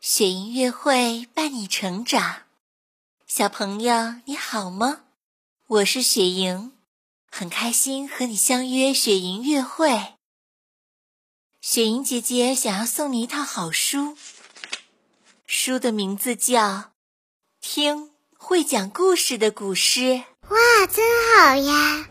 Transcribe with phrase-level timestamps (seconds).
[0.00, 2.42] 雪莹乐会伴你成长，
[3.26, 5.00] 小朋友你好吗？
[5.66, 6.72] 我是雪莹，
[7.30, 10.14] 很开心和你相约雪莹乐会。
[11.60, 14.16] 雪莹姐姐想要送你一套好书，
[15.46, 16.62] 书的名字叫
[17.60, 20.00] 《听会讲故事的古诗》。
[20.48, 21.04] 哇，真
[21.34, 22.10] 好呀！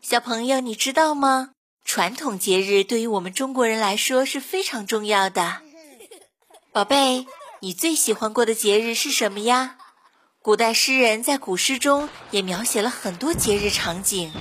[0.00, 1.52] 小朋友，你知道吗？
[1.84, 5.62] 传统节日对于我们中国人来说是非常重要的。
[6.74, 7.28] 宝贝，
[7.60, 9.76] 你最喜欢过的节日是什么呀？
[10.42, 14.32] 古代诗人在古诗中也描写了很多节日场景，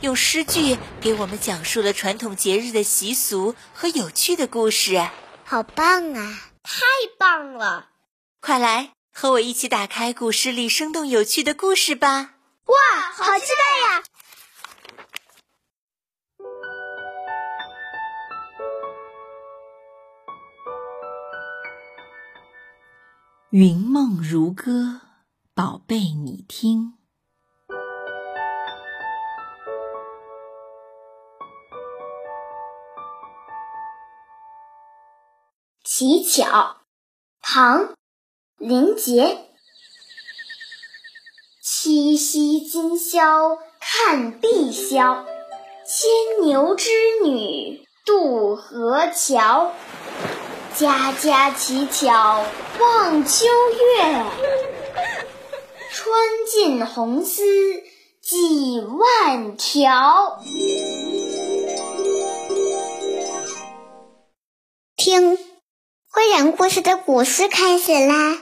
[0.00, 5.06] 用诗句给我们讲述了传统节日的习俗和有趣的故事。
[5.44, 6.40] 好棒啊！
[6.62, 6.80] 太
[7.18, 7.90] 棒了！
[8.40, 12.30] 快来和我一起打开古诗里生动有趣的故事吧！
[12.64, 14.02] 哇，好期待呀！
[23.56, 25.00] 云梦如歌，
[25.54, 26.94] 宝贝，你听。
[35.84, 36.78] 乞巧，
[37.40, 37.78] 唐·
[38.56, 39.46] 林杰。
[41.62, 45.24] 七夕今宵看碧霄，
[45.86, 46.90] 牵牛织
[47.24, 49.70] 女渡河桥。
[50.74, 52.44] 家家乞巧
[52.80, 54.24] 望秋月，
[55.90, 56.10] 穿
[56.50, 57.42] 尽红丝
[58.20, 60.42] 几万条。
[64.96, 65.36] 听，
[66.10, 68.38] 会讲故事的古诗开始啦。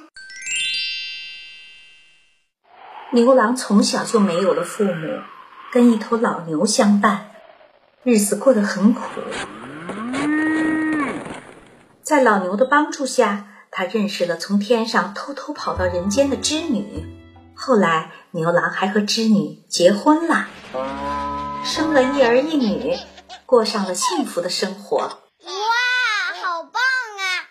[3.12, 5.20] 牛郎从小就没有了父母，
[5.70, 7.32] 跟一头老牛相伴，
[8.02, 9.02] 日子过得很苦。
[12.02, 17.06] 在老牛的帮助下，他认识了从天上偷偷跑到人间的织女。
[17.54, 20.46] 后来，牛郎还和织女结婚了，
[21.64, 22.94] 生了一儿一女，
[23.46, 24.98] 过上了幸福的生活。
[24.98, 25.08] 哇，
[26.42, 27.48] 好棒啊！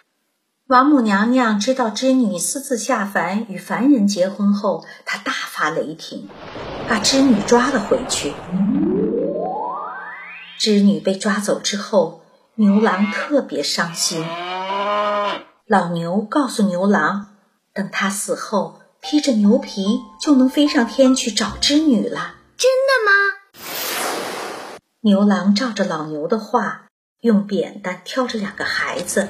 [0.68, 6.30] 王母娘娘知道织女私自下凡与凡人结婚后，她大发雷霆，
[6.88, 8.34] 把织女抓了回去。
[10.60, 12.20] 织女被抓走之后。
[12.56, 14.24] 牛郎特别伤心。
[15.72, 17.28] 老牛告诉牛郎，
[17.74, 22.36] 等他死后，披着牛皮就能飞上天去找织女了。
[22.58, 23.62] 真的吗？
[25.00, 26.88] 牛郎照着老牛的话，
[27.22, 29.30] 用扁担挑着两个孩子，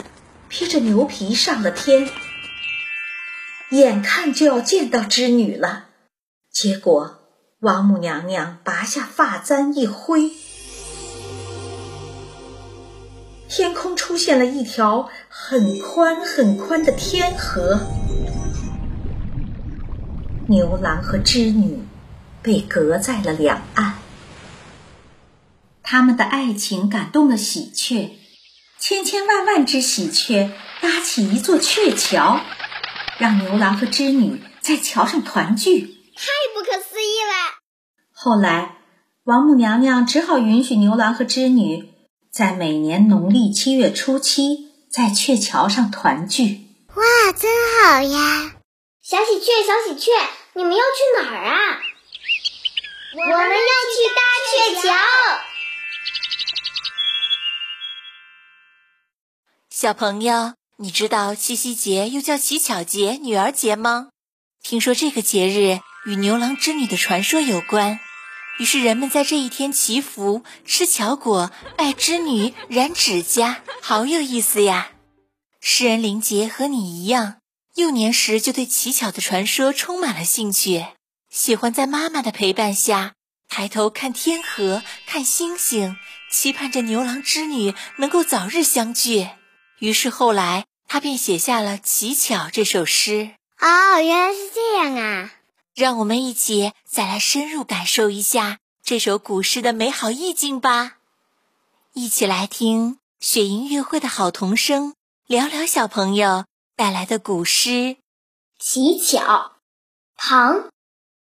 [0.50, 2.10] 披着牛皮上了天。
[3.70, 5.90] 眼看就要见到织女了，
[6.52, 7.20] 结果
[7.60, 10.32] 王母娘娘拔下发簪一挥。
[13.54, 17.82] 天空出现了一条很宽很宽的天河，
[20.48, 21.80] 牛郎和织女
[22.42, 23.96] 被隔在了两岸。
[25.84, 28.18] 他们的爱情感动了喜鹊，
[28.80, 32.40] 千千万万只喜鹊搭起一座鹊桥，
[33.18, 35.82] 让牛郎和织女在桥上团聚。
[36.16, 37.60] 太不可思议了！
[38.14, 38.78] 后来，
[39.26, 41.91] 王母娘娘只好允许牛郎和织女。
[42.32, 46.62] 在每年农历七月初七，在鹊桥上团聚。
[46.96, 47.04] 哇，
[47.34, 47.52] 真
[47.84, 48.56] 好呀！
[49.04, 50.10] 小喜鹊，小喜鹊，
[50.54, 51.82] 你们要去哪儿啊？
[53.14, 54.96] 我们要去搭鹊桥。
[59.70, 64.08] 小朋友，你知道七夕节又叫乞巧节、女儿节吗？
[64.64, 68.00] 听说这个节日与牛郎织女的传说有关。
[68.60, 74.92] 于是人们在这一天祈福、吃巧果、拜织女、染指甲，好有意思呀！
[75.60, 77.38] 诗人林杰和你一样，
[77.76, 80.86] 幼年时就对乞巧的传说充满了兴趣，
[81.30, 83.14] 喜欢在妈妈的陪伴下
[83.48, 85.98] 抬头看天河、看星星，
[86.32, 89.28] 期盼着牛郎织女能够早日相聚。
[89.80, 93.32] 于是后来他便写下了《乞巧》这首诗。
[93.60, 95.32] 哦，原来是这样啊！
[95.74, 100.98] 让我们一起再来深入感受一下这首古诗的美好意境吧！
[101.94, 104.96] 一起来听雪莹乐会的好童声
[105.28, 106.46] 聊聊小朋友
[106.76, 107.70] 带来的古诗
[108.60, 109.20] 《乞巧》，
[110.18, 110.56] 唐·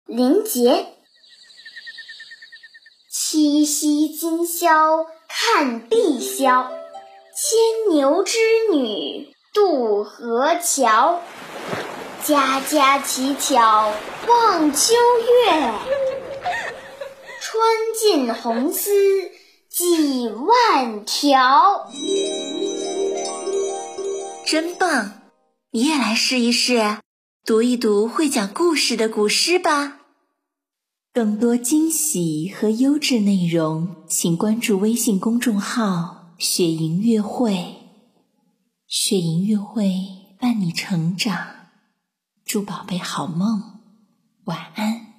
[0.06, 0.94] 林杰。
[3.10, 6.68] 七夕今宵看碧霄，
[7.34, 8.38] 牵牛织
[8.72, 11.22] 女渡河桥。
[12.22, 13.92] 家家乞巧
[14.26, 15.50] 望秋月，
[17.40, 17.60] 穿
[17.98, 18.90] 尽红丝
[19.68, 21.90] 几万条。
[24.46, 25.22] 真棒！
[25.72, 26.98] 你也来试一试，
[27.44, 30.00] 读一读会讲故事的古诗吧。
[31.12, 37.76] 更多惊喜和优质内容，请关注微信公众号“雪莹乐会”。
[38.86, 39.92] 雪莹乐会
[40.40, 41.36] 伴你成长，
[42.44, 43.73] 祝宝贝好梦，
[44.44, 45.13] 晚安。